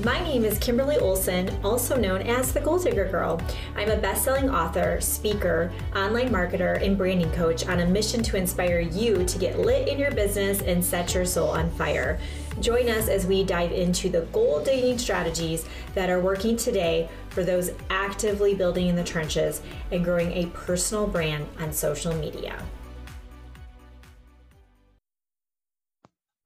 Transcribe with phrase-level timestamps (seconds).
[0.00, 3.40] My name is Kimberly Olson, also known as the Goal Digger Girl.
[3.76, 8.36] I'm a best selling author, speaker, online marketer, and branding coach on a mission to
[8.36, 12.18] inspire you to get lit in your business and set your soul on fire.
[12.60, 17.44] Join us as we dive into the gold digging strategies that are working today for
[17.44, 22.60] those actively building in the trenches and growing a personal brand on social media.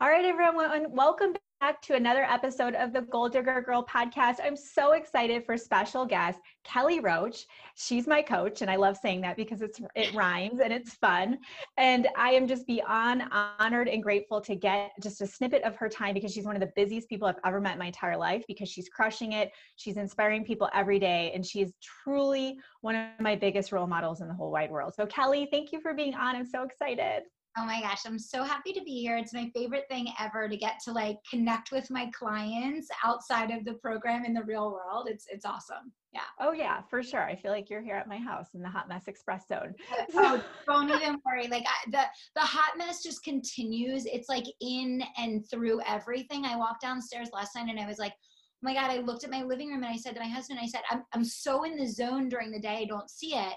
[0.00, 4.36] All right, everyone, welcome back to another episode of the Goal Digger Girl podcast.
[4.44, 7.46] I'm so excited for special guest Kelly Roach.
[7.76, 11.38] She's my coach, and I love saying that because it's it rhymes and it's fun.
[11.78, 15.88] And I am just beyond honored and grateful to get just a snippet of her
[15.88, 18.68] time because she's one of the busiest people I've ever met my entire life because
[18.68, 19.50] she's crushing it.
[19.76, 24.20] She's inspiring people every day, and she is truly one of my biggest role models
[24.20, 24.94] in the whole wide world.
[24.94, 26.36] So, Kelly, thank you for being on.
[26.36, 27.22] I'm so excited.
[27.58, 29.16] Oh my gosh, I'm so happy to be here.
[29.16, 33.64] It's my favorite thing ever to get to like connect with my clients outside of
[33.64, 35.08] the program in the real world.
[35.08, 35.90] It's it's awesome.
[36.12, 36.20] Yeah.
[36.38, 37.22] Oh yeah, for sure.
[37.22, 39.74] I feel like you're here at my house in the Hot Mess Express Zone.
[40.14, 41.48] oh, don't even worry.
[41.48, 42.02] Like I, the
[42.34, 44.04] the hot mess just continues.
[44.04, 46.44] It's like in and through everything.
[46.44, 49.30] I walked downstairs last night and I was like, oh my God, I looked at
[49.30, 51.78] my living room and I said to my husband, I said, I'm, I'm so in
[51.78, 53.54] the zone during the day, I don't see it.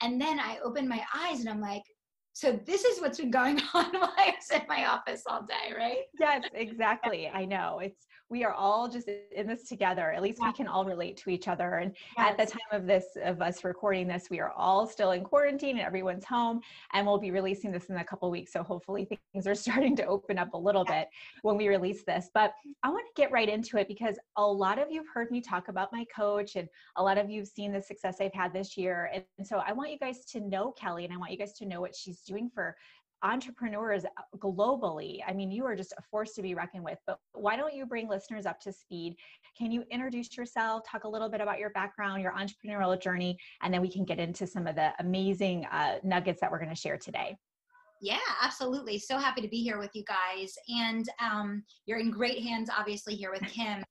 [0.00, 1.82] And then I opened my eyes and I'm like,
[2.32, 5.74] so this is what's been going on while I was in my office all day,
[5.76, 6.04] right?
[6.18, 7.28] Yes, exactly.
[7.28, 7.80] I know.
[7.80, 10.10] It's we are all just in this together.
[10.10, 10.48] At least yeah.
[10.48, 11.74] we can all relate to each other.
[11.74, 12.30] And yes.
[12.30, 15.76] at the time of this of us recording this, we are all still in quarantine
[15.76, 16.62] and everyone's home.
[16.94, 18.50] And we'll be releasing this in a couple weeks.
[18.50, 21.08] So hopefully things are starting to open up a little bit
[21.42, 22.30] when we release this.
[22.32, 25.42] But I want to get right into it because a lot of you've heard me
[25.42, 26.66] talk about my coach and
[26.96, 29.10] a lot of you've seen the success I've had this year.
[29.12, 31.66] And so I want you guys to know Kelly and I want you guys to
[31.66, 32.74] know what she's doing for
[33.22, 34.04] entrepreneurs
[34.38, 35.20] globally.
[35.26, 36.98] I mean, you are just a force to be reckoned with.
[37.06, 39.16] But why don't you bring listeners up to speed?
[39.56, 43.72] Can you introduce yourself, talk a little bit about your background, your entrepreneurial journey, and
[43.72, 46.74] then we can get into some of the amazing uh, nuggets that we're going to
[46.74, 47.36] share today.
[48.00, 48.98] Yeah, absolutely.
[48.98, 50.54] So happy to be here with you guys.
[50.68, 53.84] And um, you're in great hands, obviously, here with Kim.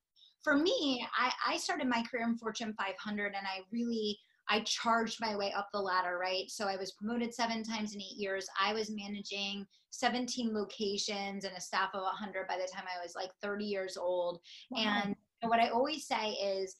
[0.43, 5.19] For me, I, I started my career in Fortune 500 and I really I charged
[5.21, 6.49] my way up the ladder, right?
[6.49, 8.47] So I was promoted seven times in eight years.
[8.59, 13.15] I was managing 17 locations and a staff of 100 by the time I was
[13.15, 14.39] like 30 years old.
[14.71, 15.03] Wow.
[15.03, 16.75] And what I always say is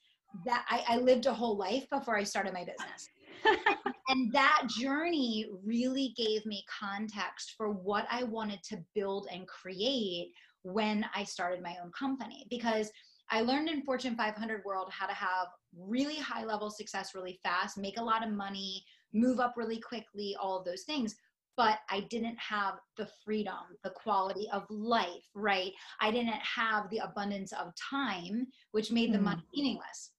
[0.45, 3.09] that I, I lived a whole life before I started my business.
[4.09, 10.31] and that journey really gave me context for what I wanted to build and create
[10.63, 12.91] when I started my own company because
[13.31, 15.47] I learned in Fortune 500 world how to have
[15.77, 18.83] really high level success really fast, make a lot of money,
[19.13, 21.15] move up really quickly, all of those things.
[21.55, 25.71] But I didn't have the freedom, the quality of life, right?
[26.01, 29.13] I didn't have the abundance of time, which made mm.
[29.13, 30.11] the money meaningless.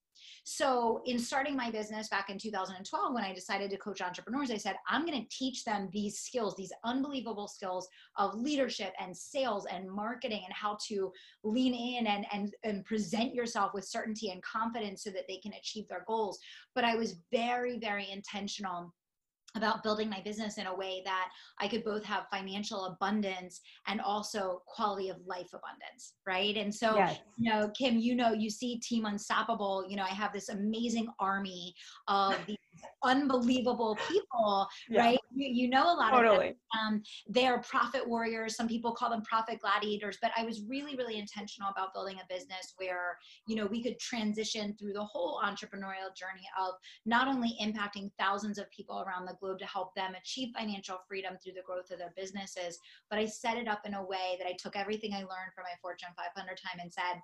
[0.44, 4.56] So, in starting my business back in 2012, when I decided to coach entrepreneurs, I
[4.56, 9.66] said, I'm going to teach them these skills, these unbelievable skills of leadership and sales
[9.66, 11.12] and marketing and how to
[11.44, 15.52] lean in and, and, and present yourself with certainty and confidence so that they can
[15.52, 16.40] achieve their goals.
[16.74, 18.92] But I was very, very intentional
[19.54, 24.00] about building my business in a way that I could both have financial abundance and
[24.00, 26.56] also quality of life abundance, right?
[26.56, 27.18] And so, yes.
[27.36, 31.08] you know, Kim, you know, you see Team Unstoppable, you know, I have this amazing
[31.18, 31.74] army
[32.08, 32.56] of these
[33.02, 35.00] unbelievable people, yeah.
[35.00, 35.18] right?
[35.34, 36.48] You, you, know a lot totally.
[36.48, 36.54] of them.
[36.80, 38.56] Um, they are profit warriors.
[38.56, 40.18] Some people call them profit gladiators.
[40.20, 43.16] But I was really, really intentional about building a business where
[43.46, 46.74] you know we could transition through the whole entrepreneurial journey of
[47.06, 51.34] not only impacting thousands of people around the globe to help them achieve financial freedom
[51.42, 52.78] through the growth of their businesses,
[53.10, 55.64] but I set it up in a way that I took everything I learned from
[55.64, 57.20] my Fortune 500 time and said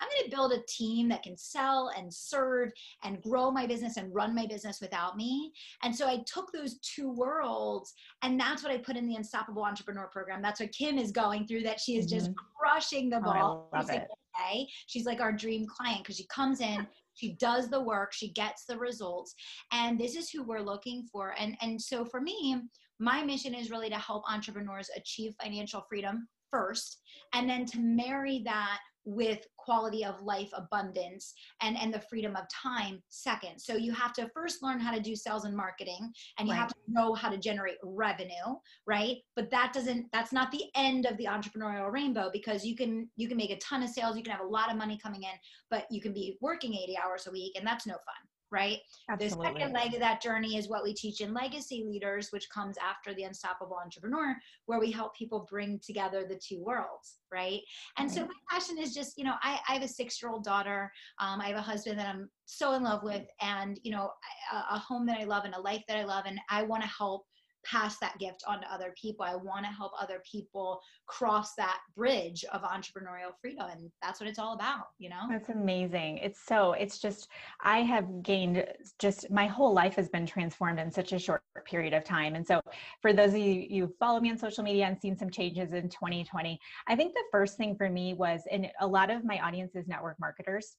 [0.00, 2.70] I'm going to build a team that can sell and serve
[3.04, 5.52] and grow my business and run my business without me.
[5.82, 9.64] And so I took those two worlds and that's what I put in the Unstoppable
[9.64, 10.42] Entrepreneur Program.
[10.42, 12.44] That's what Kim is going through, that she is just mm-hmm.
[12.58, 13.68] crushing the ball.
[13.72, 14.08] Oh, I love it.
[14.50, 14.68] Day.
[14.86, 18.66] She's like our dream client because she comes in, she does the work, she gets
[18.66, 19.34] the results.
[19.72, 21.34] And this is who we're looking for.
[21.38, 22.56] And, and so for me,
[22.98, 27.00] my mission is really to help entrepreneurs achieve financial freedom first,
[27.32, 32.44] and then to marry that with quality of life abundance and and the freedom of
[32.48, 33.58] time second.
[33.58, 36.60] So you have to first learn how to do sales and marketing and you right.
[36.60, 38.48] have to know how to generate revenue
[38.86, 39.16] right?
[39.34, 43.28] But that doesn't that's not the end of the entrepreneurial rainbow because you can you
[43.28, 45.36] can make a ton of sales you can have a lot of money coming in
[45.70, 48.78] but you can be working 80 hours a week and that's no fun right?
[49.10, 49.46] Absolutely.
[49.46, 52.76] The second leg of that journey is what we teach in Legacy Leaders, which comes
[52.78, 57.60] after the Unstoppable Entrepreneur, where we help people bring together the two worlds, right?
[57.98, 60.44] And so my passion is just, you know, I, I have a six year old
[60.44, 60.90] daughter.
[61.18, 64.10] Um, I have a husband that I'm so in love with, and, you know,
[64.52, 66.24] a, a home that I love and a life that I love.
[66.26, 67.26] And I want to help
[67.68, 69.24] pass that gift on to other people.
[69.24, 73.66] I want to help other people cross that bridge of entrepreneurial freedom.
[73.70, 75.22] And that's what it's all about, you know?
[75.30, 76.18] That's amazing.
[76.18, 77.28] It's so, it's just,
[77.62, 78.64] I have gained
[78.98, 82.34] just my whole life has been transformed in such a short period of time.
[82.34, 82.60] And so,
[83.02, 85.88] for those of you you follow me on social media and seen some changes in
[85.88, 89.74] 2020, I think the first thing for me was, and a lot of my audience
[89.74, 90.76] is network marketers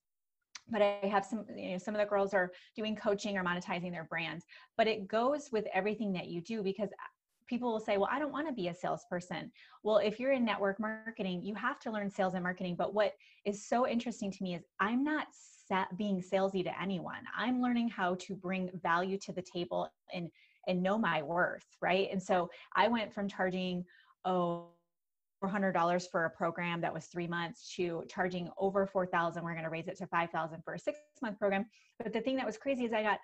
[0.69, 3.91] but I have some, you know, some of the girls are doing coaching or monetizing
[3.91, 4.45] their brands,
[4.77, 7.07] but it goes with everything that you do because uh,
[7.47, 9.51] people will say, well, I don't want to be a salesperson.
[9.83, 12.75] Well, if you're in network marketing, you have to learn sales and marketing.
[12.77, 13.13] But what
[13.45, 15.27] is so interesting to me is I'm not
[15.97, 17.23] being salesy to anyone.
[17.37, 20.29] I'm learning how to bring value to the table and
[20.67, 22.09] and know my worth, right?
[22.11, 23.85] And so I went from charging,
[24.25, 24.67] oh,
[25.43, 29.69] $400 for a program that was three months to charging over 4000 we're going to
[29.69, 31.65] raise it to 5000 for a six month program.
[32.01, 33.19] But the thing that was crazy is i got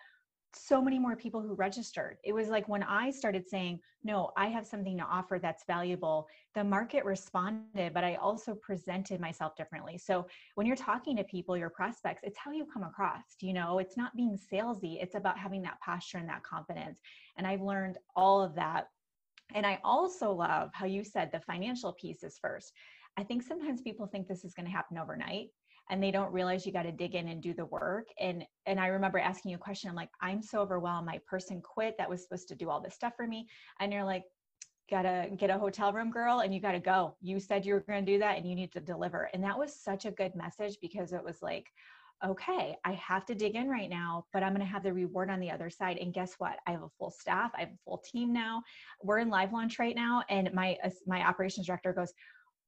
[0.55, 2.17] so many more people who registered.
[2.23, 6.27] It was like when i started saying no i have something to offer that's valuable
[6.53, 9.97] the market responded but i also presented myself differently.
[9.97, 13.79] So when you're talking to people your prospects it's how you come across you know?
[13.79, 16.99] It's not being salesy it's about having that posture and that confidence.
[17.37, 18.89] And i've learned all of that
[19.53, 22.73] and I also love how you said the financial piece is first.
[23.17, 25.49] I think sometimes people think this is going to happen overnight
[25.89, 28.07] and they don't realize you got to dig in and do the work.
[28.19, 31.61] And and i remember asking you a question i'm like i'm so overwhelmed my person
[31.61, 33.47] quit that was supposed to do all this stuff for me.
[33.79, 34.23] And you're like
[34.89, 37.15] gotta get a hotel room girl and you gotta go.
[37.21, 39.29] You said you were to do that and you need to deliver.
[39.33, 41.67] And that was such a good message because it was like
[42.23, 45.29] okay, I have to dig in right now, but I'm going to have the reward
[45.29, 45.97] on the other side.
[45.97, 46.57] And guess what?
[46.67, 47.51] I have a full staff.
[47.55, 48.61] I have a full team now.
[49.01, 50.23] We're in live launch right now.
[50.29, 52.13] And my, uh, my operations director goes,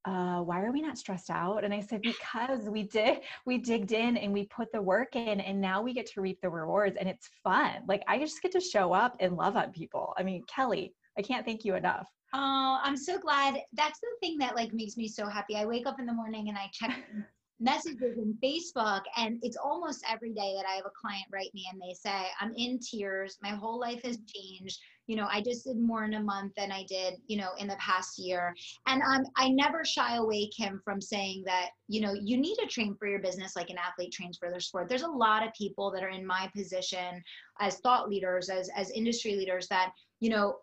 [0.05, 1.63] uh, why are we not stressed out?
[1.63, 5.39] And I said, because we did, we digged in and we put the work in
[5.39, 7.83] and now we get to reap the rewards and it's fun.
[7.87, 10.13] Like I just get to show up and love on people.
[10.17, 12.07] I mean, Kelly, I can't thank you enough.
[12.33, 13.57] Oh, I'm so glad.
[13.73, 15.55] That's the thing that like makes me so happy.
[15.55, 16.93] I wake up in the morning and I check
[17.59, 21.65] messages in Facebook, and it's almost every day that I have a client write me
[21.71, 23.37] and they say, I'm in tears.
[23.41, 24.79] My whole life has changed.
[25.07, 27.67] You know, I just did more in a month than I did, you know, in
[27.67, 28.55] the past year.
[28.87, 32.65] And um, I never shy away, Kim, from saying that, you know, you need to
[32.65, 34.89] train for your business like an athlete trains for their sport.
[34.89, 37.23] There's a lot of people that are in my position
[37.59, 40.55] as thought leaders, as, as industry leaders that, you know,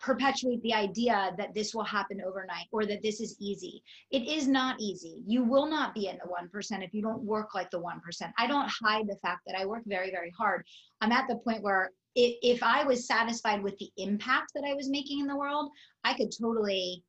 [0.00, 3.82] perpetuate the idea that this will happen overnight or that this is easy.
[4.10, 5.22] It is not easy.
[5.26, 7.92] You will not be in the 1% if you don't work like the 1%.
[8.38, 10.64] I don't hide the fact that I work very, very hard.
[11.00, 14.74] I'm at the point where if, if I was satisfied with the impact that I
[14.74, 15.70] was making in the world,
[16.04, 17.02] I could totally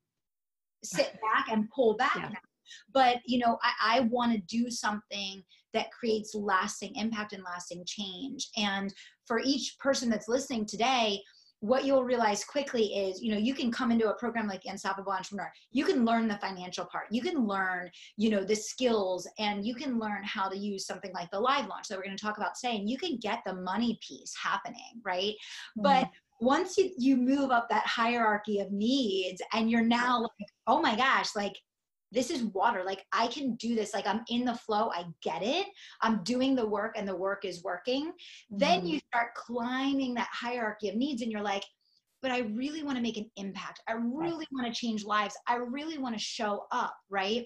[0.83, 2.29] sit back and pull back yeah.
[2.93, 5.43] But you know, I, I want to do something
[5.73, 8.49] that creates lasting impact and lasting change.
[8.57, 8.93] And
[9.25, 11.21] for each person that's listening today,
[11.61, 15.11] what you'll realize quickly is you know you can come into a program like unstoppable
[15.11, 19.65] entrepreneur you can learn the financial part you can learn you know the skills and
[19.65, 22.21] you can learn how to use something like the live launch that we're going to
[22.21, 25.35] talk about today and you can get the money piece happening right
[25.77, 25.83] mm-hmm.
[25.83, 26.09] but
[26.39, 30.95] once you, you move up that hierarchy of needs and you're now like oh my
[30.95, 31.53] gosh like
[32.11, 32.83] this is water.
[32.85, 33.93] Like I can do this.
[33.93, 34.89] Like I'm in the flow.
[34.93, 35.67] I get it.
[36.01, 38.07] I'm doing the work and the work is working.
[38.07, 38.57] Mm-hmm.
[38.57, 41.63] Then you start climbing that hierarchy of needs and you're like,
[42.21, 43.81] but I really want to make an impact.
[43.87, 45.35] I really want to change lives.
[45.47, 47.45] I really want to show up, right?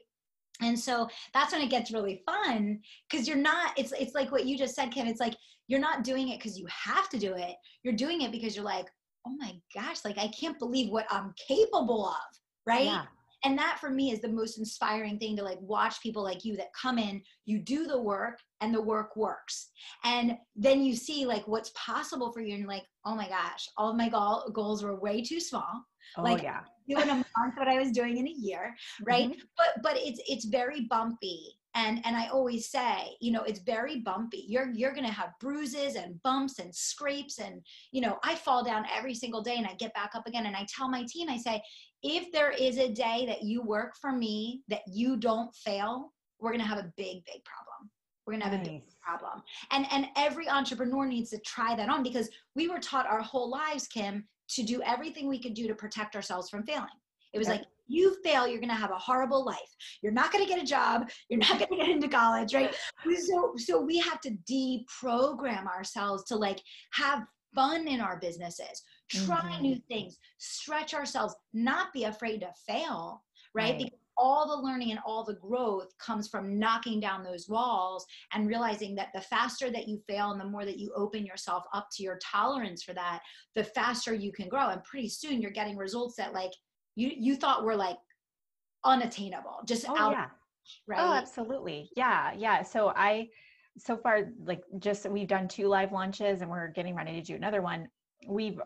[0.62, 2.80] And so that's when it gets really fun
[3.10, 5.08] because you're not, it's it's like what you just said, Kim.
[5.08, 5.36] It's like
[5.68, 7.56] you're not doing it because you have to do it.
[7.84, 8.86] You're doing it because you're like,
[9.28, 12.86] oh my gosh, like I can't believe what I'm capable of, right?
[12.86, 13.06] Yeah
[13.46, 16.58] and that for me is the most inspiring thing to like watch people like you
[16.58, 19.70] that come in you do the work and the work works.
[20.04, 23.92] And then you see like what's possible for you and like oh my gosh all
[23.92, 25.86] of my goal- goals were way too small.
[26.18, 26.62] Oh, like yeah.
[26.90, 28.76] doing a month what i was doing in a year
[29.08, 29.30] right?
[29.30, 29.40] Mm-hmm.
[29.58, 31.56] but but it's it's very bumpy.
[31.78, 34.46] And and i always say you know it's very bumpy.
[34.48, 37.62] You're you're to have bruises and bumps and scrapes and
[37.92, 40.46] you know i fall down every single day and i get back up again.
[40.46, 41.62] And i tell my team i say
[42.04, 46.52] if there is a day that you work for me that you don't fail, we're
[46.52, 47.90] going to have a big, big problem.
[48.26, 48.68] We're going to have nice.
[48.68, 49.44] a big problem.
[49.72, 53.50] And, and every entrepreneur needs to try that on because we were taught our whole
[53.50, 56.88] lives, Kim, to do everything we could do to protect ourselves from failing.
[57.34, 57.58] It was yep.
[57.58, 59.60] like, you fail, you're going to have a horrible life.
[60.02, 61.10] You're not going to get a job.
[61.30, 62.76] You're not going to get into college, right?
[63.18, 66.60] So, so we have to deprogram ourselves to like
[66.94, 67.24] have
[67.54, 69.62] fun in our businesses, try mm-hmm.
[69.62, 73.72] new things, stretch ourselves, not be afraid to fail, right?
[73.72, 73.78] right.
[73.78, 78.48] Because all the learning and all the growth comes from knocking down those walls and
[78.48, 81.88] realizing that the faster that you fail and the more that you open yourself up
[81.92, 83.22] to your tolerance for that,
[83.56, 84.70] the faster you can grow.
[84.70, 86.52] And pretty soon you're getting results that like
[86.96, 87.98] you you thought were like
[88.86, 90.28] unattainable, just oh, out yeah.
[90.88, 91.00] right.
[91.02, 91.90] Oh, absolutely.
[91.98, 92.62] Yeah, yeah.
[92.64, 93.28] So I
[93.78, 97.36] so far like just we've done two live launches and we're getting ready to do
[97.36, 97.90] another one.
[98.28, 98.60] We've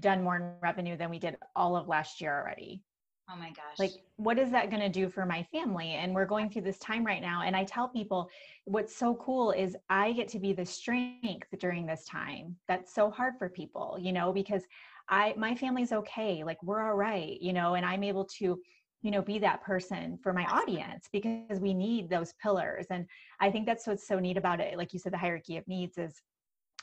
[0.00, 2.82] done more revenue than we did all of last year already.
[3.30, 3.78] Oh my gosh.
[3.78, 5.90] Like, what is that going to do for my family?
[5.90, 7.42] And we're going through this time right now.
[7.44, 8.30] And I tell people
[8.64, 12.56] what's so cool is I get to be the strength during this time.
[12.68, 14.62] That's so hard for people, you know, because
[15.10, 16.42] I, my family's okay.
[16.42, 18.58] Like, we're all right, you know, and I'm able to,
[19.02, 22.86] you know, be that person for my audience because we need those pillars.
[22.90, 23.06] And
[23.40, 24.78] I think that's what's so neat about it.
[24.78, 26.22] Like you said, the hierarchy of needs is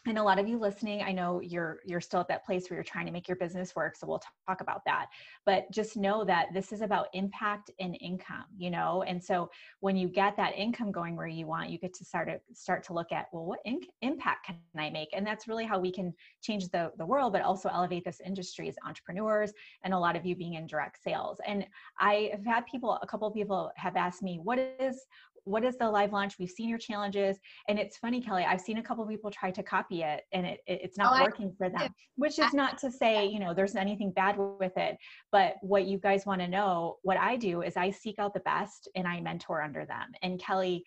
[0.08, 2.78] and a lot of you listening i know you're you're still at that place where
[2.78, 5.08] you're trying to make your business work so we'll talk about that.
[5.46, 9.04] But just know that this is about impact and income you know?
[9.08, 12.28] And so when you get that income going where you want you get to start
[12.28, 15.10] to start to look at well what in, impact can i make?
[15.14, 18.68] And that's really how we can change the the world but also elevate this industry
[18.68, 21.40] as entrepreneurs and a lot of you being in direct sales.
[21.46, 21.66] And
[22.00, 25.06] i have had people a couple of people have asked me what is
[25.46, 26.36] what is the live launch?
[26.40, 27.38] We've seen your challenges.
[27.70, 30.60] And it's funny, Kelly, I've seen a couple people try to copy it and it,
[30.68, 33.54] it it's not oh, working I, for them, which is not to say, you know,
[33.54, 34.98] there's anything bad with it.
[35.32, 38.40] But what you guys want to know, what I do is I seek out the
[38.42, 40.12] best and I mentor under them.
[40.22, 40.84] And Kelly,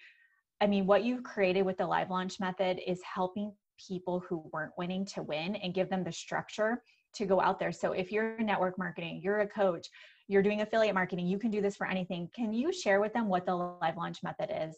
[0.61, 3.53] I mean, what you've created with the live launch method is helping
[3.87, 6.83] people who weren't winning to win and give them the structure
[7.15, 7.73] to go out there.
[7.73, 9.89] So if you're network marketing, you're a coach,
[10.29, 12.29] you're doing affiliate marketing, you can do this for anything.
[12.35, 14.77] Can you share with them what the live launch method is?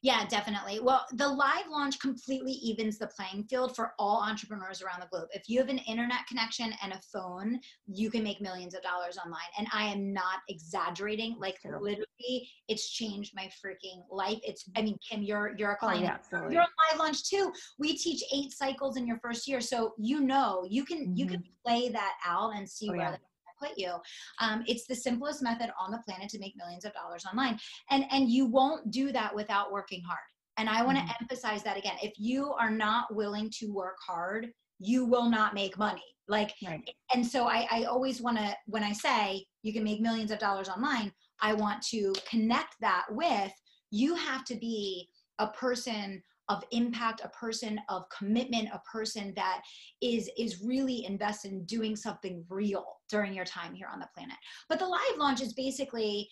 [0.00, 0.78] Yeah, definitely.
[0.78, 5.26] Well, the live launch completely evens the playing field for all entrepreneurs around the globe.
[5.32, 9.18] If you have an internet connection and a phone, you can make millions of dollars
[9.18, 9.40] online.
[9.58, 11.36] And I am not exaggerating.
[11.40, 14.38] Like literally, it's changed my freaking life.
[14.44, 16.04] It's I mean, Kim, you're you're a client.
[16.32, 17.52] Oh, yeah, you're on live launch too.
[17.80, 19.60] We teach eight cycles in your first year.
[19.60, 21.16] So you know you can mm-hmm.
[21.16, 23.16] you can play that out and see oh, where yeah
[23.60, 23.94] put you.
[24.40, 27.58] Um, it's the simplest method on the planet to make millions of dollars online.
[27.90, 30.18] And, and you won't do that without working hard.
[30.56, 31.22] And I want to mm-hmm.
[31.22, 31.96] emphasize that again.
[32.02, 34.48] If you are not willing to work hard,
[34.80, 36.04] you will not make money.
[36.28, 36.88] Like, right.
[37.14, 40.38] and so I, I always want to, when I say you can make millions of
[40.38, 41.10] dollars online,
[41.40, 43.52] I want to connect that with
[43.90, 49.60] you have to be a person of impact a person of commitment a person that
[50.00, 54.36] is is really invested in doing something real during your time here on the planet.
[54.68, 56.28] But the live launch is basically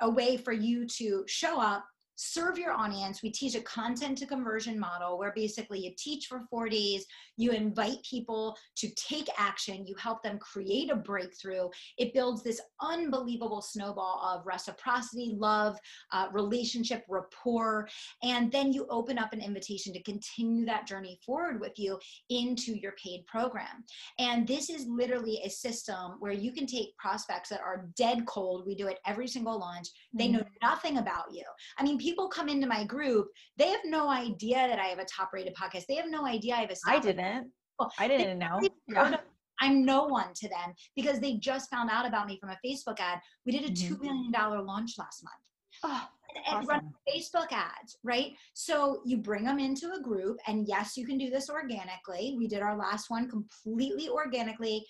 [0.00, 1.84] a way for you to show up
[2.22, 3.22] serve your audience.
[3.22, 7.06] We teach a content to conversion model where basically you teach for four days,
[7.38, 11.70] you invite people to take action, you help them create a breakthrough.
[11.96, 15.78] It builds this unbelievable snowball of reciprocity, love,
[16.12, 17.88] uh, relationship, rapport,
[18.22, 21.98] and then you open up an invitation to continue that journey forward with you
[22.28, 23.82] into your paid program.
[24.18, 28.66] And this is literally a system where you can take prospects that are dead cold.
[28.66, 29.88] We do it every single launch.
[30.12, 31.44] They know nothing about you.
[31.78, 35.04] I mean, people come into my group, they have no idea that I have a
[35.04, 35.84] top rated podcast.
[35.88, 37.50] They have no idea I have a I didn't.
[37.98, 38.60] I didn't know.
[38.88, 39.16] Yeah.
[39.60, 42.98] I'm no one to them because they just found out about me from a Facebook
[42.98, 43.20] ad.
[43.44, 43.94] We did a mm-hmm.
[43.94, 44.32] $2 million
[44.66, 45.36] launch last month.
[45.84, 46.08] Oh,
[46.46, 48.32] and, and run Facebook ads, right?
[48.54, 52.34] So you bring them into a group, and yes, you can do this organically.
[52.38, 54.84] We did our last one completely organically,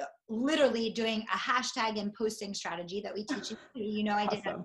[0.00, 3.56] uh, literally doing a hashtag and posting strategy that we teach you.
[3.74, 4.64] You know, I did awesome.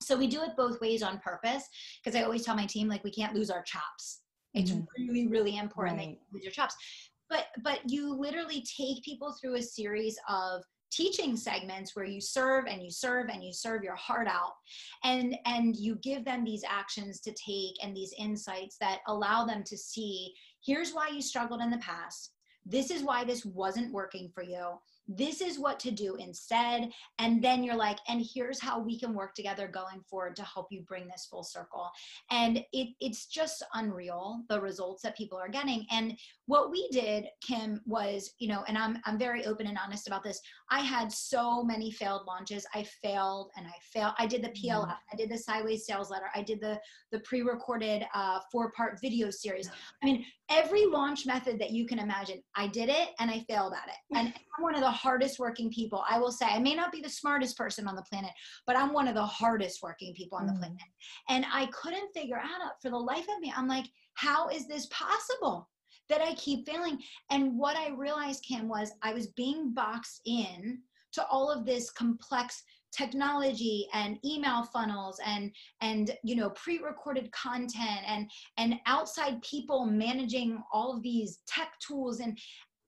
[0.00, 1.64] So we do it both ways on purpose
[2.02, 4.20] because I always tell my team like we can't lose our chops.
[4.54, 4.84] It's mm-hmm.
[4.98, 6.06] really really important right.
[6.06, 6.76] that you lose your chops.
[7.28, 12.66] But but you literally take people through a series of teaching segments where you serve
[12.66, 14.52] and you serve and you serve your heart out
[15.04, 19.62] and and you give them these actions to take and these insights that allow them
[19.62, 20.32] to see
[20.64, 22.32] here's why you struggled in the past
[22.64, 24.78] this is why this wasn't working for you
[25.08, 26.90] this is what to do instead.
[27.18, 30.66] And then you're like and here's how we can work together going forward to help
[30.70, 31.90] you bring this full circle.
[32.30, 35.86] And it, it's just unreal the results that people are getting.
[35.90, 40.06] And what we did kim was you know and i'm i'm very open and honest
[40.06, 40.40] about this.
[40.70, 42.66] I had so many failed launches.
[42.74, 44.14] I failed and i failed.
[44.18, 44.90] I did the plf mm-hmm.
[44.90, 46.26] i did the sideways sales letter.
[46.34, 46.78] I did the
[47.12, 49.70] the pre-recorded uh, four part video series.
[50.02, 53.74] I mean every launch method that you can imagine I did it and I failed
[53.74, 54.16] at it.
[54.16, 56.04] And I'm one of the hardest working people.
[56.08, 58.32] I will say, I may not be the smartest person on the planet,
[58.66, 60.58] but I'm one of the hardest working people on the mm.
[60.58, 60.78] planet.
[61.28, 64.86] And I couldn't figure out for the life of me, I'm like, how is this
[64.86, 65.68] possible
[66.08, 66.98] that I keep failing?
[67.30, 70.78] And what I realized, Kim, was I was being boxed in
[71.12, 72.62] to all of this complex
[72.92, 80.62] technology and email funnels and and you know pre-recorded content and and outside people managing
[80.72, 82.38] all of these tech tools and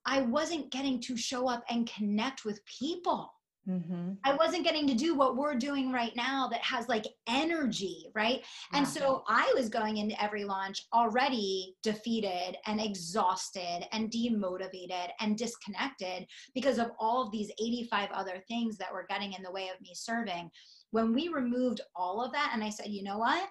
[0.06, 3.30] i wasn't getting to show up and connect with people
[3.68, 4.12] Mm-hmm.
[4.24, 8.42] I wasn't getting to do what we're doing right now that has like energy, right?
[8.72, 15.36] And so I was going into every launch already defeated and exhausted and demotivated and
[15.36, 19.68] disconnected because of all of these 85 other things that were getting in the way
[19.68, 20.50] of me serving.
[20.90, 23.48] When we removed all of that, and I said, you know what?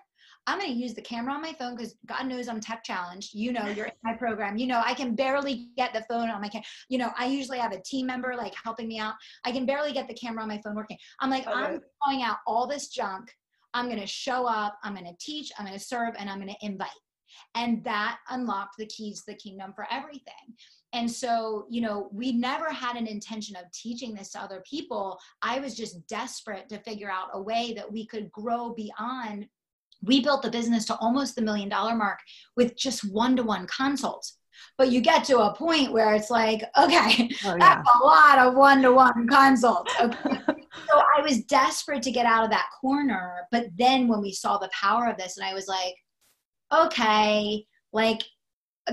[0.47, 3.33] I'm going to use the camera on my phone because God knows I'm tech challenged.
[3.35, 4.57] You know, you're in my program.
[4.57, 6.65] You know, I can barely get the phone on my camera.
[6.89, 9.13] You know, I usually have a team member like helping me out.
[9.45, 10.97] I can barely get the camera on my phone working.
[11.19, 11.53] I'm like, okay.
[11.53, 13.31] I'm throwing out all this junk.
[13.75, 14.79] I'm going to show up.
[14.83, 15.51] I'm going to teach.
[15.57, 16.89] I'm going to serve, and I'm going to invite.
[17.53, 20.33] And that unlocked the keys to the kingdom for everything.
[20.93, 25.19] And so, you know, we never had an intention of teaching this to other people.
[25.43, 29.47] I was just desperate to figure out a way that we could grow beyond
[30.01, 32.19] we built the business to almost the million dollar mark
[32.55, 34.37] with just one to one consults.
[34.77, 37.57] But you get to a point where it's like, okay, oh, yeah.
[37.57, 39.93] that's a lot of one to one consults.
[39.99, 40.39] Okay.
[40.47, 43.47] so I was desperate to get out of that corner.
[43.51, 45.95] But then when we saw the power of this, and I was like,
[46.73, 48.21] okay, like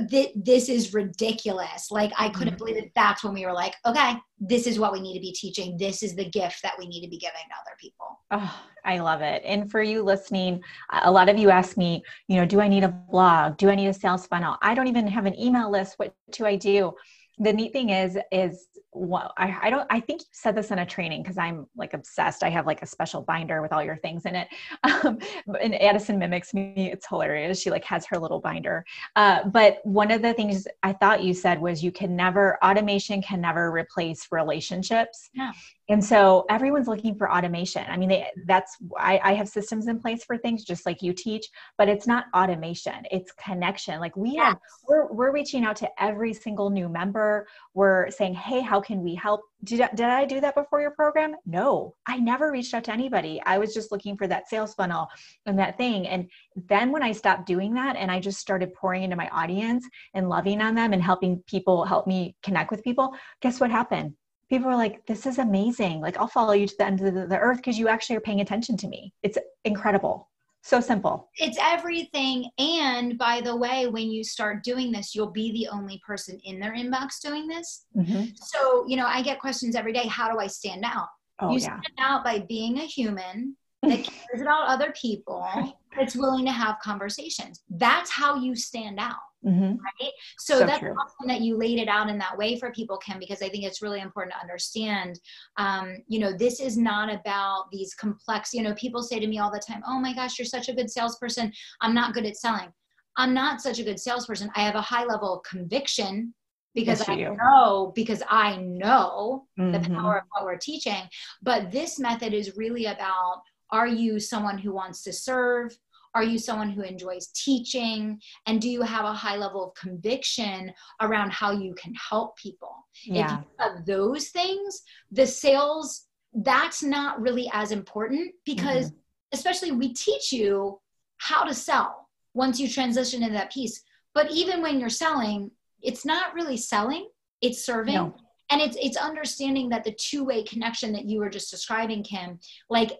[0.09, 1.91] this is ridiculous.
[1.91, 2.59] Like I couldn't mm-hmm.
[2.59, 2.93] believe it.
[2.95, 5.77] That's when we were like, okay, this is what we need to be teaching.
[5.79, 8.21] This is the gift that we need to be giving to other people.
[8.31, 9.43] Oh, I love it.
[9.45, 10.63] And for you listening,
[10.93, 13.57] a lot of you ask me, you know, do I need a blog?
[13.57, 14.57] Do I need a sales funnel?
[14.63, 15.95] I don't even have an email list.
[15.97, 16.93] What do I do?
[17.39, 20.79] The neat thing is, is what I, I don't I think you said this in
[20.79, 22.43] a training because I'm like obsessed.
[22.43, 24.49] I have like a special binder with all your things in it.
[25.05, 25.19] Um,
[25.61, 26.91] and Addison mimics me.
[26.93, 27.61] It's hilarious.
[27.61, 28.85] She like has her little binder.
[29.15, 33.21] Uh, but one of the things I thought you said was you can never automation
[33.21, 35.29] can never replace relationships.
[35.35, 35.53] Yeah
[35.89, 40.01] and so everyone's looking for automation i mean they, that's I, I, have systems in
[40.01, 44.33] place for things just like you teach but it's not automation it's connection like we
[44.33, 44.47] yes.
[44.47, 49.03] have we're, we're reaching out to every single new member we're saying hey how can
[49.03, 52.85] we help did, did i do that before your program no i never reached out
[52.85, 55.09] to anybody i was just looking for that sales funnel
[55.47, 56.29] and that thing and
[56.69, 60.29] then when i stopped doing that and i just started pouring into my audience and
[60.29, 64.15] loving on them and helping people help me connect with people guess what happened
[64.49, 66.01] people were like, this is amazing.
[66.01, 68.21] Like, I'll follow you to the end of the, the earth because you actually are
[68.21, 69.13] paying attention to me.
[69.23, 70.29] It's incredible.
[70.67, 71.31] So simple.
[71.37, 72.51] It's everything.
[72.59, 76.59] And by the way, when you start doing this, you'll be the only person in
[76.59, 77.85] their inbox doing this.
[77.97, 78.25] Mm-hmm.
[78.35, 81.07] So, you know, I get questions every day how do I stand out?
[81.39, 81.79] Oh, you yeah.
[81.81, 85.49] stand out by being a human that cares about other people,
[85.97, 87.63] that's willing to have conversations.
[87.71, 89.15] That's how you stand out.
[89.47, 89.75] Mm-hmm.
[89.75, 90.13] Right.
[90.39, 90.93] So, so that's true.
[90.93, 93.65] awesome that you laid it out in that way for people, Kim, because I think
[93.65, 95.21] it's really important to understand.
[95.57, 99.39] Um, you know, this is not about these complex, you know, people say to me
[99.39, 101.53] all the time, oh my gosh, you're such a good salesperson.
[101.81, 102.73] I'm not good at selling.
[103.17, 104.51] I'm not such a good salesperson.
[104.57, 106.35] I have a high level of conviction
[106.75, 109.73] because yes, I know because I know mm-hmm.
[109.73, 111.03] the power of what we're teaching.
[111.43, 115.77] But this method is really about are you someone who wants to serve?
[116.15, 118.21] Are you someone who enjoys teaching?
[118.47, 122.87] And do you have a high level of conviction around how you can help people?
[123.05, 123.25] Yeah.
[123.25, 128.99] If you have those things, the sales, that's not really as important because, mm-hmm.
[129.33, 130.81] especially, we teach you
[131.19, 133.83] how to sell once you transition into that piece.
[134.15, 135.51] But even when you're selling,
[135.83, 137.09] it's not really selling,
[137.41, 137.95] it's serving.
[137.95, 138.15] No.
[138.51, 142.39] And it's it's understanding that the two-way connection that you were just describing, Kim,
[142.71, 142.93] like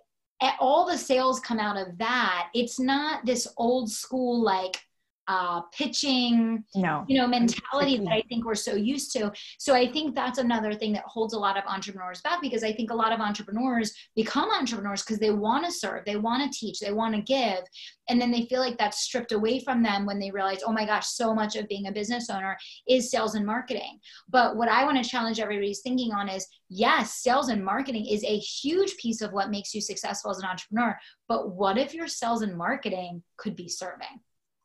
[0.61, 2.49] all the sales come out of that.
[2.55, 4.81] It's not this old school like
[5.29, 7.05] uh, pitching, no.
[7.09, 9.33] you know, mentality that I think we're so used to.
[9.59, 12.73] So I think that's another thing that holds a lot of entrepreneurs back because I
[12.73, 16.59] think a lot of entrepreneurs become entrepreneurs because they want to serve, they want to
[16.59, 17.61] teach, they want to give,
[18.09, 20.87] and then they feel like that's stripped away from them when they realize, oh my
[20.87, 22.57] gosh, so much of being a business owner
[22.89, 23.99] is sales and marketing.
[24.29, 28.23] But what I want to challenge everybody's thinking on is, yes, sales and marketing is
[28.25, 30.97] a huge piece of what makes you successful as an entrepreneur.
[31.29, 34.21] But what if your sales and marketing could be serving?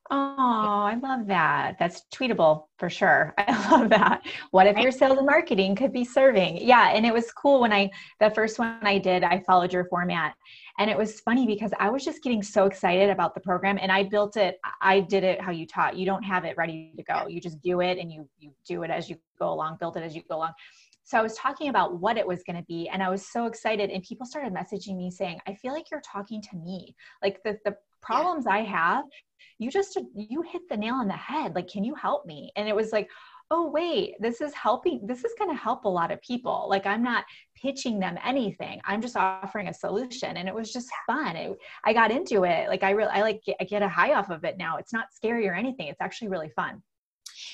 [0.10, 1.78] Oh, I love that.
[1.80, 3.34] That's tweetable for sure.
[3.38, 4.26] I love that.
[4.50, 6.58] What if your sales and marketing could be serving?
[6.58, 6.90] Yeah.
[6.90, 10.34] And it was cool when I, the first one I did, I followed your format.
[10.80, 13.92] And it was funny because I was just getting so excited about the program and
[13.92, 14.60] I built it.
[14.82, 15.96] I did it how you taught.
[15.96, 17.28] You don't have it ready to go.
[17.28, 20.04] You just do it and you, you do it as you go along, build it
[20.04, 20.54] as you go along.
[21.04, 23.46] So I was talking about what it was going to be and I was so
[23.46, 26.96] excited and people started messaging me saying, I feel like you're talking to me.
[27.22, 28.56] Like the, the problems yeah.
[28.56, 29.06] I have,
[29.60, 31.56] you just, you hit the nail on the head.
[31.56, 32.52] Like, can you help me?
[32.56, 33.10] And it was like,
[33.52, 36.66] oh wait this is helping this is going to help a lot of people.
[36.70, 38.82] Like i'm not pitching them anything.
[38.86, 40.38] I'm just offering a solution.
[40.38, 41.36] And it was just fun.
[41.36, 42.70] It, i got into it.
[42.70, 44.78] Like i really i like get, I get a high off of it now.
[44.78, 45.88] It's not scary or anything.
[45.88, 46.82] It's actually really fun.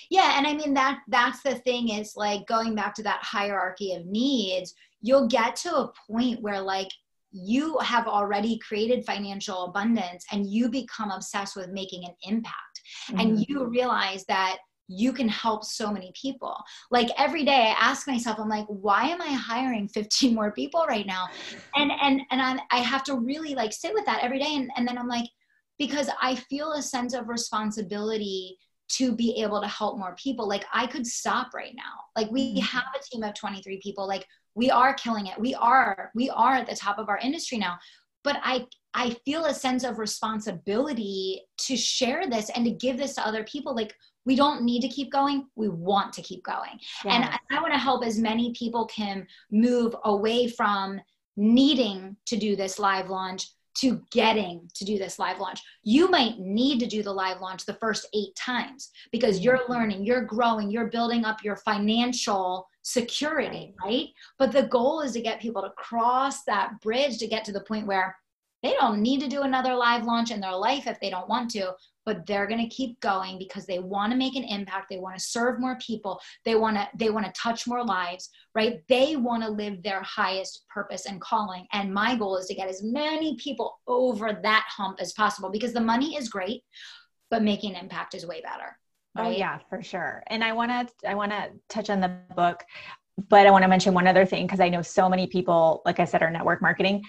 [0.09, 3.93] Yeah and i mean that that's the thing is like going back to that hierarchy
[3.93, 6.89] of needs you'll get to a point where like
[7.31, 13.19] you have already created financial abundance and you become obsessed with making an impact mm-hmm.
[13.19, 16.55] and you realize that you can help so many people.
[16.91, 20.85] Like every day I ask myself, I'm like, why am I hiring 15 more people
[20.87, 21.27] right now?
[21.75, 24.55] And and and I, I have to really like sit with that every day.
[24.55, 25.29] And, and then I'm like,
[25.77, 28.57] because I feel a sense of responsibility
[28.89, 30.47] to be able to help more people.
[30.47, 32.05] Like I could stop right now.
[32.15, 32.59] Like we mm-hmm.
[32.59, 34.07] have a team of 23 people.
[34.07, 34.25] Like
[34.57, 35.39] we are killing it.
[35.39, 37.77] We are, we are at the top of our industry now.
[38.23, 43.13] But I I feel a sense of responsibility to share this and to give this
[43.15, 43.75] to other people.
[43.75, 43.93] Like
[44.25, 47.13] we don't need to keep going we want to keep going yeah.
[47.13, 50.99] and i, I want to help as many people can move away from
[51.37, 55.61] needing to do this live launch to getting to do this live launch.
[55.83, 59.71] You might need to do the live launch the first eight times because you're mm-hmm.
[59.71, 64.07] learning, you're growing, you're building up your financial security, right?
[64.39, 67.61] But the goal is to get people to cross that bridge to get to the
[67.61, 68.15] point where
[68.63, 71.51] they don't need to do another live launch in their life if they don't want
[71.51, 71.73] to,
[72.07, 75.15] but they're going to keep going because they want to make an impact they want
[75.15, 78.81] to serve more people they want to they want to touch more lives right?
[78.89, 81.67] They want to live their highest purpose and calling.
[81.73, 85.73] And my goal is to get as many people over that hump as possible because
[85.73, 86.63] the money is great
[87.29, 88.79] but making an impact is way better
[89.15, 89.35] oh, right?
[89.35, 90.23] oh yeah for sure.
[90.27, 92.63] And i want to i want to touch on the book
[93.29, 95.99] but i want to mention one other thing because i know so many people like
[95.99, 97.03] i said are network marketing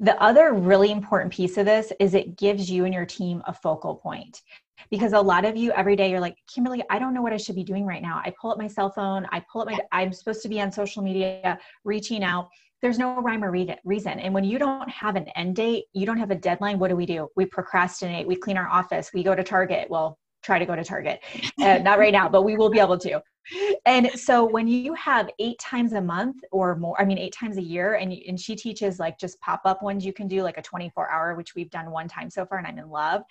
[0.00, 3.52] the other really important piece of this is it gives you and your team a
[3.52, 4.40] focal point.
[4.90, 7.36] Because a lot of you every day you're like kimberly i don't know what i
[7.36, 8.20] should be doing right now.
[8.24, 10.72] I pull up my cell phone i pull up my i'm supposed to be on
[10.72, 12.48] social media reaching out.
[12.80, 14.18] There's no rhyme or reason.
[14.20, 16.96] And when you don't have an end date you don't have a deadline what do
[16.96, 17.28] we do?
[17.36, 19.90] We procrastinate we clean our office we go to target.
[19.90, 21.20] Well try to go to target.
[21.60, 23.20] Uh, not right now but we will be able to.
[23.86, 27.56] And so when you have eight times a month or more i mean eight times
[27.56, 30.62] a year and, and she teaches like just pop-up ones you can do like a
[30.62, 33.22] 24 hour which we've done one time so far and i'm in love.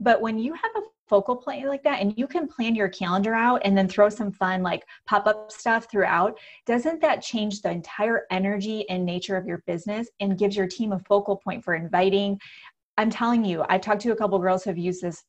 [0.00, 3.34] But when you have a focal point like that and you can plan your calendar
[3.34, 8.26] out and then throw some fun like pop-up stuff throughout doesn't that change the entire
[8.30, 12.38] energy and nature of your business and gives your team a focal point for inviting?
[12.96, 15.24] I'm telling you i've talked to a couple girls who have used this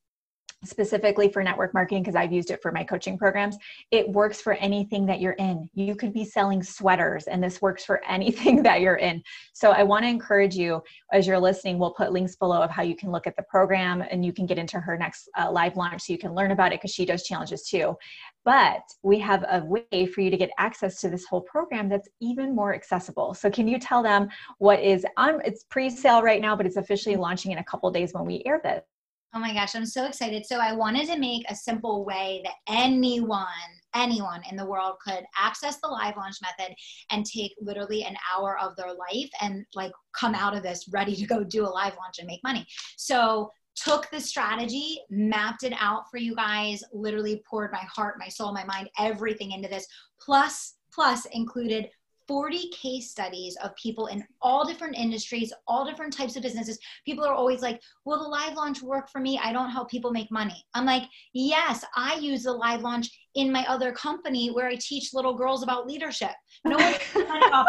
[0.64, 3.56] specifically for network marketing because I've used it for my coaching programs.
[3.90, 5.68] It works for anything that you're in.
[5.74, 9.22] You could be selling sweaters, and this works for anything that you're in.
[9.52, 11.78] So I want to encourage you as you're listening.
[11.78, 14.46] We'll put links below of how you can look at the program and you can
[14.46, 17.06] get into her next uh, live launch so you can learn about it because she
[17.06, 17.96] does challenges too.
[18.44, 22.08] But we have a way for you to get access to this whole program that's
[22.20, 23.34] even more accessible.
[23.34, 25.40] So can you tell them what is on?
[25.44, 28.60] It's pre-sale right now, but it's officially launching in a couple days when we air
[28.62, 28.82] this.
[29.32, 30.44] Oh my gosh, I'm so excited.
[30.44, 33.46] So I wanted to make a simple way that anyone,
[33.94, 36.74] anyone in the world could access the live launch method
[37.12, 41.14] and take literally an hour of their life and like come out of this ready
[41.14, 42.66] to go do a live launch and make money.
[42.96, 48.28] So took the strategy, mapped it out for you guys, literally poured my heart, my
[48.28, 49.86] soul, my mind, everything into this.
[50.20, 51.88] Plus, plus included
[52.30, 56.78] 40 case studies of people in all different industries, all different types of businesses.
[57.04, 59.40] People are always like, Will the live launch work for me?
[59.42, 60.64] I don't help people make money.
[60.72, 61.02] I'm like,
[61.34, 65.64] Yes, I use the live launch in my other company where I teach little girls
[65.64, 66.30] about leadership.
[66.64, 67.66] No one's about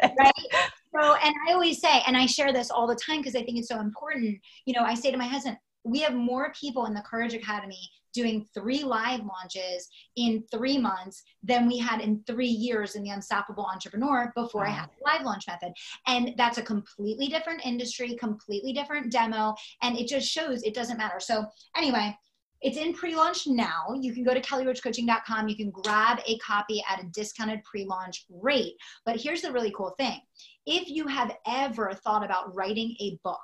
[0.00, 0.70] that, right?
[0.94, 3.58] So, and I always say, and I share this all the time because I think
[3.58, 4.38] it's so important.
[4.66, 7.90] You know, I say to my husband, we have more people in the Courage Academy
[8.16, 13.10] doing three live launches in three months than we had in three years in the
[13.10, 14.68] Unstoppable Entrepreneur before wow.
[14.68, 15.72] I had the live launch method.
[16.06, 19.54] And that's a completely different industry, completely different demo.
[19.82, 21.20] And it just shows it doesn't matter.
[21.20, 21.44] So,
[21.76, 22.16] anyway,
[22.62, 23.84] it's in pre-launch now.
[24.00, 25.48] You can go to kellyroachcoaching.com.
[25.48, 28.74] You can grab a copy at a discounted pre-launch rate.
[29.04, 30.20] But here's the really cool thing.
[30.64, 33.38] If you have ever thought about writing a book,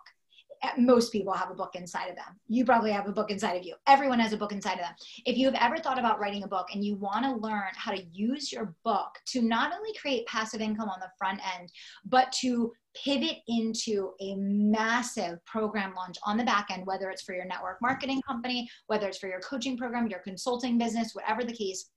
[0.79, 2.39] most people have a book inside of them.
[2.49, 3.75] You probably have a book inside of you.
[3.87, 4.95] Everyone has a book inside of them.
[5.27, 7.93] If you have ever thought about writing a book and you want to learn how
[7.93, 11.71] to use your book to not only create passive income on the front end,
[12.05, 17.35] but to pivot into a massive program launch on the back end, whether it's for
[17.35, 21.55] your network marketing company, whether it's for your coaching program, your consulting business, whatever the
[21.55, 21.91] case,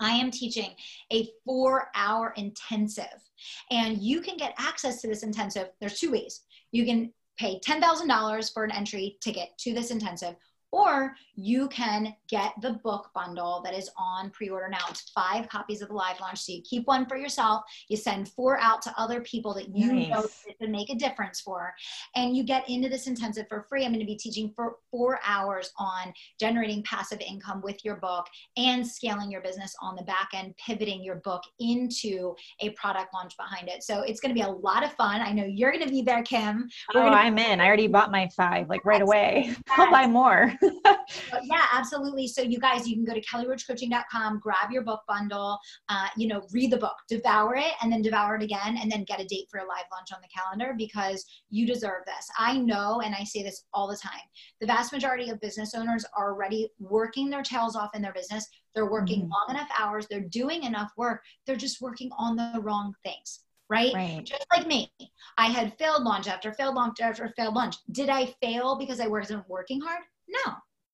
[0.00, 0.70] I am teaching
[1.12, 3.06] a four hour intensive.
[3.70, 5.70] And you can get access to this intensive.
[5.80, 6.42] There's two ways.
[6.70, 10.34] You can pay $10,000 for an entry ticket to this intensive,
[10.70, 14.84] or you can get the book bundle that is on pre-order now.
[14.90, 16.40] It's five copies of the live launch.
[16.40, 17.62] So you keep one for yourself.
[17.88, 20.08] You send four out to other people that you nice.
[20.08, 20.26] know
[20.60, 21.72] to make a difference for.
[22.16, 23.84] And you get into this intensive for free.
[23.84, 28.26] I'm going to be teaching for four hours on generating passive income with your book
[28.56, 33.36] and scaling your business on the back end, pivoting your book into a product launch
[33.36, 33.82] behind it.
[33.82, 35.20] So it's going to be a lot of fun.
[35.20, 36.68] I know you're going to be there, Kim.
[36.94, 37.60] We're oh, I'm in.
[37.60, 39.54] I already bought my five like right away.
[39.70, 40.52] I'll buy more.
[40.62, 42.26] Yeah, absolutely.
[42.26, 46.42] So you guys, you can go to kellyroachcoaching.com, grab your book bundle, uh, you know,
[46.52, 49.46] read the book, devour it, and then devour it again, and then get a date
[49.50, 52.28] for a live launch on the calendar because you deserve this.
[52.38, 54.20] I know, and I say this all the time,
[54.60, 58.46] the vast majority of business owners are already working their tails off in their business.
[58.74, 59.32] They're working mm-hmm.
[59.32, 60.06] long enough hours.
[60.08, 61.22] They're doing enough work.
[61.46, 63.40] They're just working on the wrong things.
[63.70, 63.92] Right?
[63.92, 64.24] right?
[64.24, 64.90] Just like me.
[65.36, 67.76] I had failed launch after failed launch after failed launch.
[67.92, 70.04] Did I fail because I wasn't working hard?
[70.28, 70.52] No,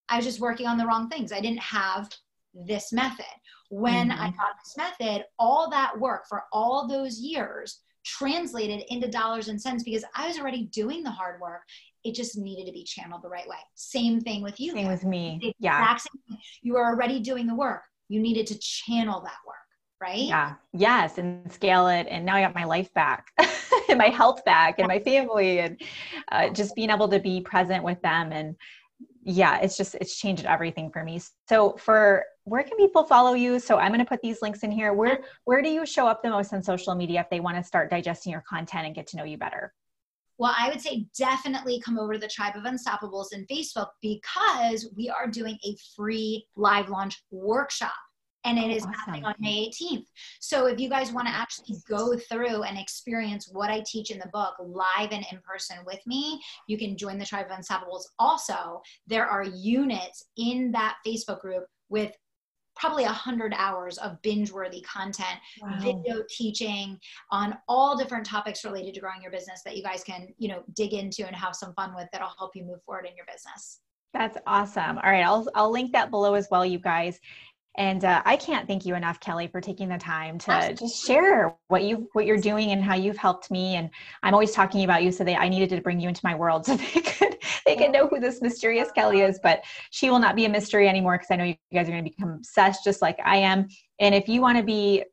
[0.09, 1.33] I was just working on the wrong things.
[1.33, 2.11] I didn't have
[2.55, 3.25] this method.
[3.71, 4.21] When mm-hmm.
[4.21, 9.61] I got this method, all that work for all those years translated into dollars and
[9.61, 11.63] cents because I was already doing the hard work.
[12.05, 13.57] It just needed to be channeled the right way.
[13.75, 14.73] Same thing with you.
[14.73, 15.55] Same with me.
[15.59, 15.97] Yeah.
[16.63, 17.83] You were already doing the work.
[18.09, 19.57] You needed to channel that work,
[20.01, 20.19] right?
[20.19, 20.55] Yeah.
[20.75, 21.17] Yes.
[21.17, 22.07] And scale it.
[22.11, 23.29] And now I got my life back
[23.89, 25.81] and my health back and my family and
[26.31, 28.55] uh, just being able to be present with them and
[29.25, 31.21] yeah it's just it's changed everything for me.
[31.49, 33.59] So for where can people follow you?
[33.59, 34.93] So i'm going to put these links in here.
[34.93, 37.65] Where where do you show up the most on social media if they want to
[37.65, 39.73] start digesting your content and get to know you better?
[40.39, 44.89] Well i would say definitely come over to the tribe of unstoppables in facebook because
[44.97, 47.93] we are doing a free live launch workshop
[48.45, 48.93] and it oh, is awesome.
[48.93, 50.07] happening on May 18th.
[50.41, 54.19] So if you guys want to actually go through and experience what I teach in
[54.19, 58.05] the book live and in person with me, you can join the Tribe of Unstoppables.
[58.19, 62.13] Also, there are units in that Facebook group with
[62.77, 65.79] probably a hundred hours of binge-worthy content, wow.
[65.81, 66.99] video teaching
[67.31, 70.63] on all different topics related to growing your business that you guys can, you know,
[70.75, 73.81] dig into and have some fun with that'll help you move forward in your business.
[74.13, 74.99] That's awesome.
[74.99, 77.19] All right, I'll I'll link that below as well, you guys.
[77.77, 80.87] And uh, I can't thank you enough, Kelly, for taking the time to Absolutely.
[80.87, 83.75] just share what you what you're doing and how you've helped me.
[83.75, 83.91] And
[84.23, 86.67] I'm always talking about you, so they I needed to bring you into my world
[86.67, 89.41] so they could they could know who this mysterious Kelly is.
[89.43, 92.05] But she will not be a mystery anymore because I know you guys are going
[92.05, 93.69] to become obsessed, just like I am.
[94.01, 95.05] And if you want to be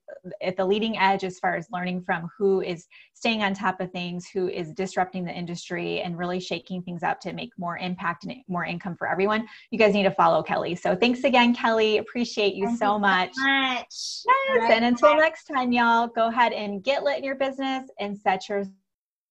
[0.42, 3.92] at the leading edge as far as learning from who is staying on top of
[3.92, 8.26] things, who is disrupting the industry and really shaking things up to make more impact
[8.26, 10.76] and more income for everyone, you guys need to follow Kelly.
[10.76, 11.98] So thanks again, Kelly.
[11.98, 13.34] Appreciate you Thank so you much.
[13.36, 13.86] So much.
[13.88, 14.26] Yes.
[14.50, 14.72] Right.
[14.72, 18.50] And until next time, y'all, go ahead and get lit in your business and set
[18.50, 18.64] your.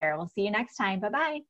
[0.03, 1.01] We'll see you next time.
[1.01, 1.41] Bye bye.